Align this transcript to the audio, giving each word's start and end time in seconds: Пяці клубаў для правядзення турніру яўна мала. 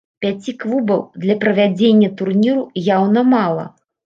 Пяці 0.25 0.53
клубаў 0.61 1.03
для 1.25 1.35
правядзення 1.43 2.09
турніру 2.23 2.65
яўна 2.97 3.27
мала. 3.37 3.69